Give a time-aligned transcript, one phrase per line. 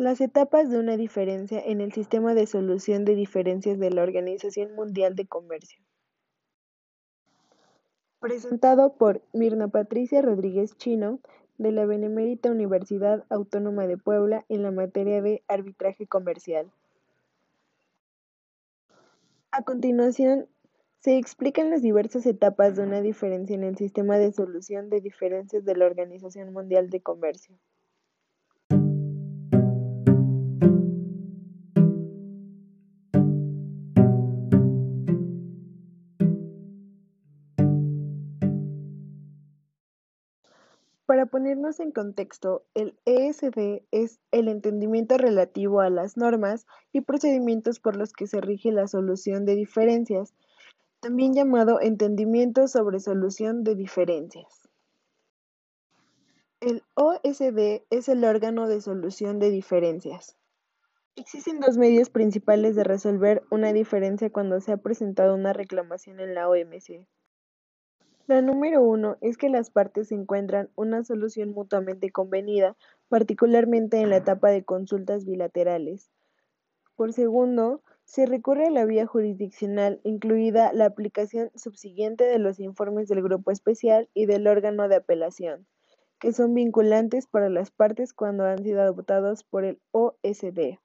[0.00, 4.74] Las etapas de una diferencia en el sistema de solución de diferencias de la Organización
[4.74, 5.78] Mundial de Comercio.
[8.18, 11.20] Presentado por Mirna Patricia Rodríguez Chino,
[11.58, 16.72] de la Benemérita Universidad Autónoma de Puebla en la materia de arbitraje comercial.
[19.50, 20.48] A continuación,
[21.00, 25.66] se explican las diversas etapas de una diferencia en el sistema de solución de diferencias
[25.66, 27.54] de la Organización Mundial de Comercio.
[41.10, 47.80] Para ponernos en contexto, el ESD es el entendimiento relativo a las normas y procedimientos
[47.80, 50.34] por los que se rige la solución de diferencias
[51.00, 54.68] también llamado entendimiento sobre solución de diferencias.
[56.60, 60.36] El OSD es el órgano de solución de diferencias.
[61.16, 66.36] Existen dos medios principales de resolver una diferencia cuando se ha presentado una reclamación en
[66.36, 67.04] la OMC.
[68.30, 72.76] La número uno es que las partes encuentran una solución mutuamente convenida,
[73.08, 76.12] particularmente en la etapa de consultas bilaterales.
[76.94, 83.08] Por segundo, se recurre a la vía jurisdiccional, incluida la aplicación subsiguiente de los informes
[83.08, 85.66] del Grupo Especial y del órgano de apelación,
[86.20, 90.78] que son vinculantes para las partes cuando han sido adoptados por el OSD.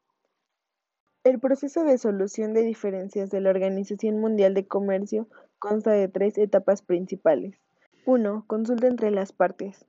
[1.23, 5.27] El proceso de solución de diferencias de la Organización Mundial de Comercio
[5.59, 7.59] consta de tres etapas principales.
[8.05, 8.45] 1.
[8.47, 9.85] Consulta entre las partes.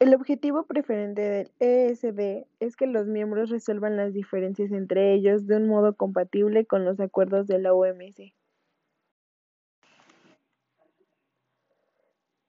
[0.00, 5.56] El objetivo preferente del ESD es que los miembros resuelvan las diferencias entre ellos de
[5.56, 8.32] un modo compatible con los acuerdos de la OMC.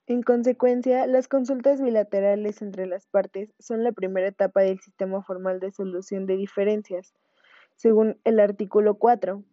[0.10, 5.60] En consecuencia, las consultas bilaterales entre las partes son la primera etapa del sistema formal
[5.60, 7.14] de solución de diferencias,
[7.76, 9.44] según el artículo 4.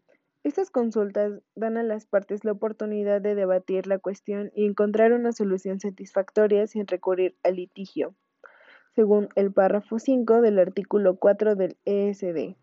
[0.45, 5.33] Estas consultas dan a las partes la oportunidad de debatir la cuestión y encontrar una
[5.33, 8.15] solución satisfactoria sin recurrir al litigio,
[8.95, 12.57] según el párrafo 5 del artículo 4 del ESD.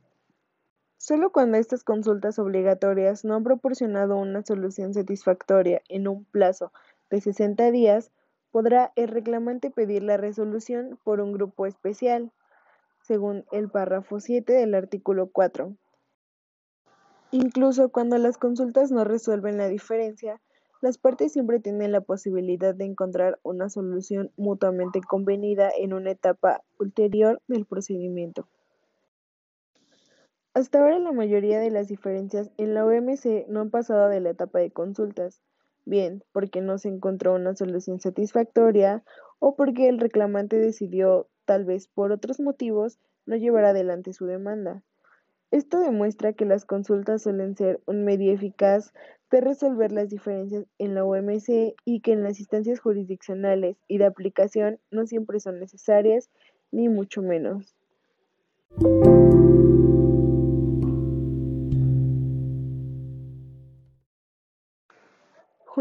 [0.98, 6.72] Solo cuando estas consultas obligatorias no han proporcionado una solución satisfactoria en un plazo
[7.14, 8.12] de 60 días,
[8.50, 12.32] podrá el reclamante pedir la resolución por un grupo especial,
[13.04, 15.76] según el párrafo 7 del artículo 4.
[17.30, 20.42] Incluso cuando las consultas no resuelven la diferencia,
[20.82, 26.64] las partes siempre tienen la posibilidad de encontrar una solución mutuamente convenida en una etapa
[26.80, 28.48] ulterior del procedimiento.
[30.56, 34.32] Hasta ahora la mayoría de las diferencias en la OMC no han pasado de la
[34.32, 35.44] etapa de consultas,
[35.86, 39.04] bien porque no se encontró una solución satisfactoria
[39.40, 44.84] o porque el reclamante decidió, tal vez por otros motivos, no llevar adelante su demanda.
[45.52, 48.92] Esto demuestra que las consultas suelen ser un medio eficaz
[49.30, 54.06] de resolver las diferencias en la OMC y que en las instancias jurisdiccionales y de
[54.06, 56.30] aplicación no siempre son necesarias,
[56.72, 57.76] ni mucho menos.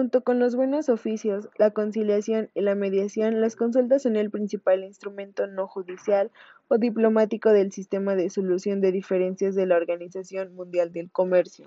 [0.02, 4.82] Junto con los buenos oficios, la conciliación y la mediación, las consultas son el principal
[4.82, 6.32] instrumento no judicial
[6.66, 11.66] o diplomático del sistema de solución de diferencias de la Organización Mundial del Comercio.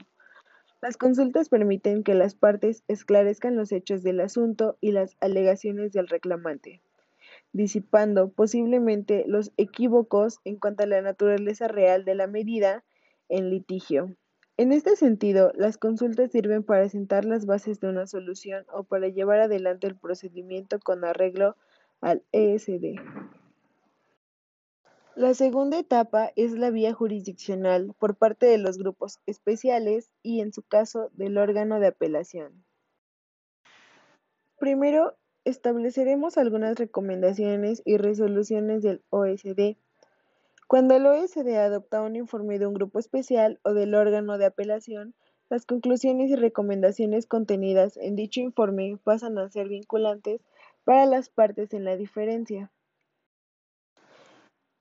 [0.81, 6.09] Las consultas permiten que las partes esclarezcan los hechos del asunto y las alegaciones del
[6.09, 6.81] reclamante,
[7.53, 12.83] disipando posiblemente los equívocos en cuanto a la naturaleza real de la medida
[13.29, 14.13] en litigio.
[14.57, 19.09] En este sentido, las consultas sirven para sentar las bases de una solución o para
[19.09, 21.57] llevar adelante el procedimiento con arreglo
[21.99, 22.95] al ESD.
[25.15, 30.53] La segunda etapa es la vía jurisdiccional por parte de los grupos especiales y, en
[30.53, 32.63] su caso, del órgano de apelación.
[34.57, 39.77] Primero, estableceremos algunas recomendaciones y resoluciones del OSD
[40.75, 45.15] cuando el OSD adopta un informe de un grupo especial o del órgano de apelación,
[45.49, 50.41] las conclusiones y recomendaciones contenidas en dicho informe pasan a ser vinculantes
[50.83, 52.73] para las partes en la diferencia.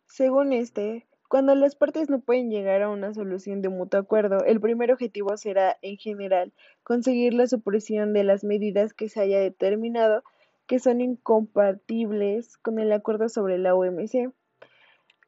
[0.08, 4.60] Según este, cuando las partes no pueden llegar a una solución de mutuo acuerdo, el
[4.60, 6.52] primer objetivo será, en general,
[6.82, 10.24] conseguir la supresión de las medidas que se haya determinado
[10.66, 14.32] que son incompatibles con el acuerdo sobre la OMC.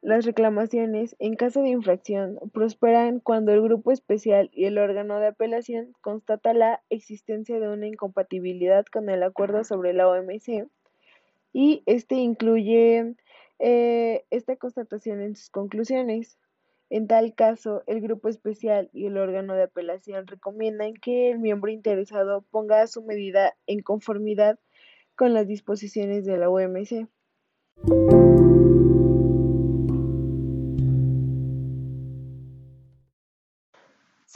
[0.07, 5.27] Las reclamaciones, en caso de infracción, prosperan cuando el grupo especial y el órgano de
[5.27, 10.69] apelación constata la existencia de una incompatibilidad con el acuerdo sobre la OMC
[11.53, 13.17] y este incluye
[13.59, 16.39] eh, esta constatación en sus conclusiones.
[16.89, 21.73] En tal caso, el grupo especial y el órgano de apelación recomiendan que el miembro
[21.73, 24.61] interesado ponga su medida en conformidad
[25.17, 27.09] con las disposiciones de la OMC.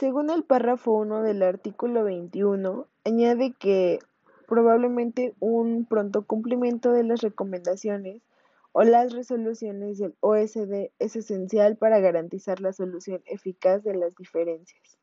[0.01, 3.99] Según el párrafo 1 del artículo 21, añade que
[4.47, 8.23] probablemente un pronto cumplimiento de las recomendaciones
[8.71, 14.97] o las resoluciones del OSD es esencial para garantizar la solución eficaz de las diferencias.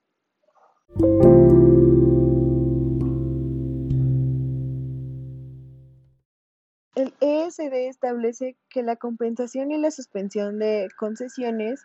[6.96, 11.84] El ESD establece que la compensación y la suspensión de concesiones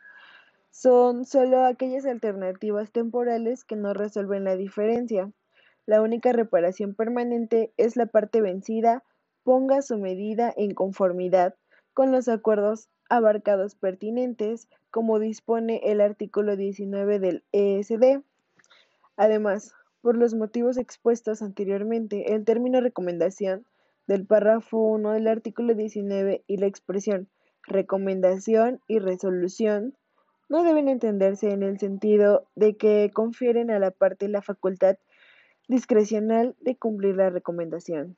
[0.74, 5.32] son solo aquellas alternativas temporales que no resuelven la diferencia.
[5.86, 9.04] La única reparación permanente es la parte vencida
[9.44, 11.54] ponga su medida en conformidad
[11.94, 18.24] con los acuerdos abarcados pertinentes, como dispone el artículo 19 del ESD.
[19.16, 23.64] Además, por los motivos expuestos anteriormente, el término recomendación
[24.08, 27.30] del párrafo 1 del artículo 19 y la expresión
[27.68, 29.96] recomendación y resolución
[30.50, 34.98] no deben entenderse en el sentido de que confieren a la parte la facultad
[35.68, 38.18] discrecional de cumplir la recomendación.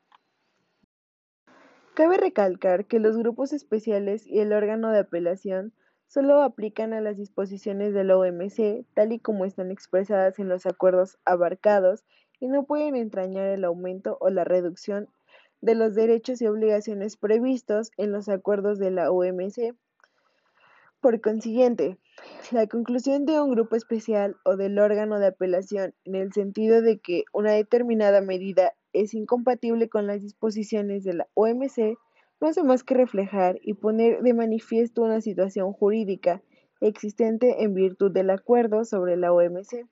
[1.93, 5.73] Cabe recalcar que los grupos especiales y el órgano de apelación
[6.07, 10.65] solo aplican a las disposiciones de la OMC tal y como están expresadas en los
[10.65, 12.03] acuerdos abarcados
[12.39, 15.07] y no pueden entrañar el aumento o la reducción
[15.61, 19.73] de los derechos y obligaciones previstos en los acuerdos de la OMC.
[21.05, 21.99] Por consiguiente,
[22.49, 26.97] la conclusión de un grupo especial o del órgano de apelación en el sentido de
[26.97, 31.99] que una determinada medida es incompatible con las disposiciones de la OMC
[32.41, 36.41] no hace más que reflejar y poner de manifiesto una situación jurídica
[36.81, 39.85] existente en virtud del acuerdo sobre la OMC.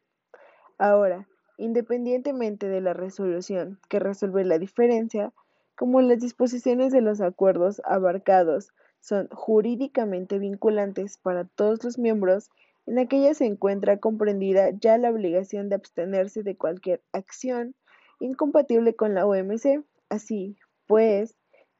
[0.79, 1.27] Ahora,
[1.59, 5.31] independientemente de la resolución que resuelve la diferencia,
[5.75, 8.71] como las disposiciones de los acuerdos abarcados
[9.03, 12.49] son jurídicamente vinculantes para todos los miembros,
[12.85, 17.75] en aquella se encuentra comprendida ya la obligación de abstenerse de cualquier acción
[18.21, 19.83] incompatible con la OMC.
[20.07, 20.57] Así,
[20.87, 21.35] pues,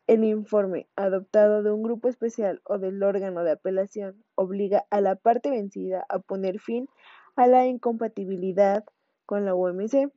[0.06, 5.16] el informe adoptado de un grupo especial o del órgano de apelación obliga a la
[5.16, 6.90] parte vencida a poner fin
[7.38, 8.84] a la incompatibilidad
[9.26, 10.12] con la OMC.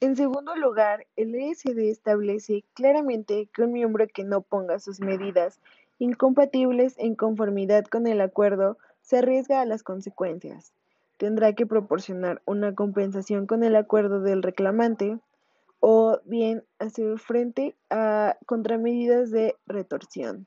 [0.00, 5.60] En segundo lugar, el ESD establece claramente que un miembro que no ponga sus medidas
[5.98, 10.72] incompatibles en conformidad con el acuerdo se arriesga a las consecuencias.
[11.16, 15.18] Tendrá que proporcionar una compensación con el acuerdo del reclamante
[15.80, 20.46] o bien hacer frente a contramedidas de retorsión.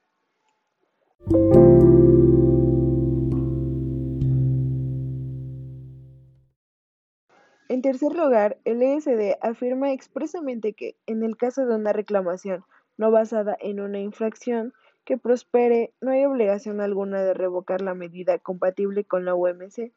[7.72, 12.66] En tercer lugar, el ESD afirma expresamente que, en el caso de una reclamación
[12.98, 14.74] no basada en una infracción
[15.06, 19.94] que prospere, no hay obligación alguna de revocar la medida compatible con la UMC.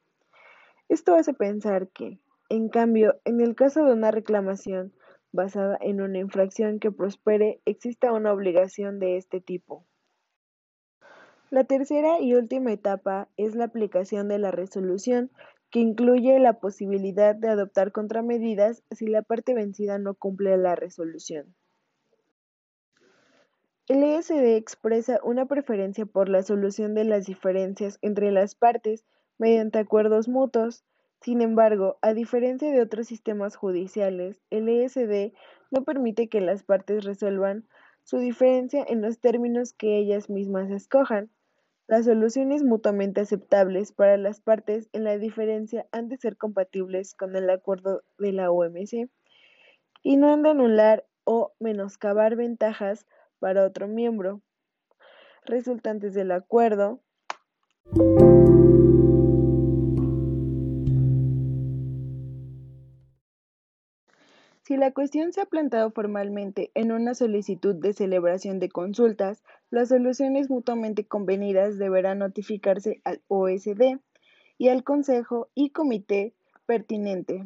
[0.89, 4.93] Esto hace pensar que, en cambio, en el caso de una reclamación
[5.33, 9.85] basada en una infracción que prospere, exista una obligación de este tipo.
[11.51, 15.33] La tercera y última etapa es la aplicación de la resolución,
[15.75, 21.53] que incluye la posibilidad de adoptar contramedidas si la parte vencida no cumple la resolución.
[23.89, 29.05] El ESD expresa una preferencia por la solución de las diferencias entre las partes
[29.37, 30.85] mediante acuerdos mutuos.
[31.21, 35.33] Sin embargo, a diferencia de otros sistemas judiciales, el ESD
[35.73, 37.67] no permite que las partes resuelvan
[38.05, 41.31] su diferencia en los términos que ellas mismas escojan.
[41.87, 47.37] Las soluciones mutuamente aceptables para las partes en la diferencia han de ser compatibles con
[47.37, 49.11] el acuerdo de la OMC
[50.03, 53.07] y no han de anular o menoscabar ventajas
[53.39, 54.41] para otro miembro
[55.45, 57.01] resultantes del acuerdo.
[64.67, 69.91] Si la cuestión se ha planteado formalmente en una solicitud de celebración de consultas, las
[69.91, 73.99] soluciones mutuamente convenidas deberán notificarse al OSD
[74.57, 76.33] y al Consejo y Comité
[76.65, 77.45] pertinente.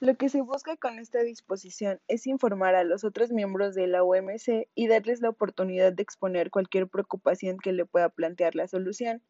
[0.00, 4.02] Lo que se busca con esta disposición es informar a los otros miembros de la
[4.02, 9.22] OMC y darles la oportunidad de exponer cualquier preocupación que le pueda plantear la solución.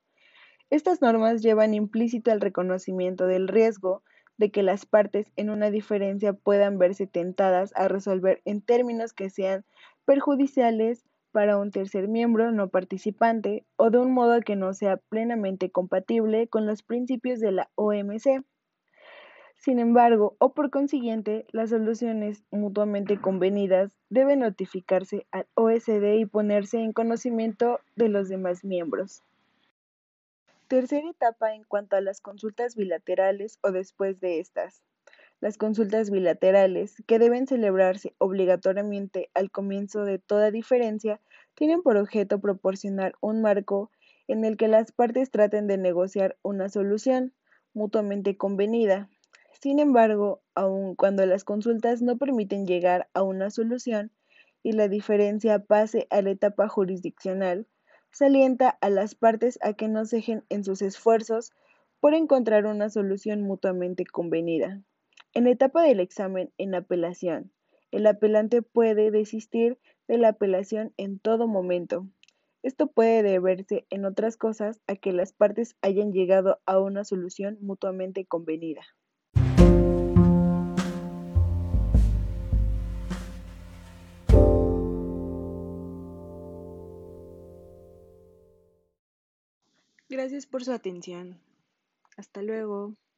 [0.71, 4.05] Estas normas llevan implícito el reconocimiento del riesgo
[4.39, 9.31] de que las partes en una diferencia puedan verse tentadas a resolver en términos que
[9.31, 9.65] sean
[10.05, 15.71] perjudiciales para un tercer miembro no participante o de un modo que no sea plenamente
[15.71, 18.45] compatible con los principios de la OMC.
[19.57, 26.81] Sin embargo, o por consiguiente, las soluciones mutuamente convenidas deben notificarse al OSD y ponerse
[26.81, 29.23] en conocimiento de los demás miembros.
[30.73, 34.83] Tercera etapa en cuanto a las consultas bilaterales o después de estas.
[35.39, 41.21] Las consultas bilaterales, que deben celebrarse obligatoriamente al comienzo de toda diferencia,
[41.53, 43.91] tienen por objeto proporcionar un marco
[44.29, 47.35] en el que las partes traten de negociar una solución
[47.75, 49.11] mutuamente convenida,
[49.61, 54.11] sin embargo, aun cuando las consultas no permiten llegar a una solución
[54.63, 57.67] y la diferencia pase a la etapa jurisdiccional,
[58.13, 61.53] se alienta a las partes a que no cejen en sus esfuerzos
[62.01, 64.83] por encontrar una solución mutuamente convenida.
[65.35, 67.53] En etapa del examen en apelación,
[67.91, 69.79] el apelante puede desistir
[70.09, 72.07] de la apelación en todo momento.
[72.63, 77.59] Esto puede deberse, en otras cosas, a que las partes hayan llegado a una solución
[77.61, 78.83] mutuamente convenida.
[90.13, 91.41] Gracias por su atención.
[92.19, 92.93] Hasta luego.